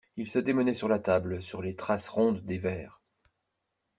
Il 0.17 0.25
se 0.25 0.39
démenait 0.39 0.73
sur 0.73 0.87
la 0.87 0.97
table, 0.97 1.43
sur 1.43 1.61
les 1.61 1.75
traces 1.75 2.09
rondes 2.09 2.43
des 2.43 2.57
verres. 2.57 3.03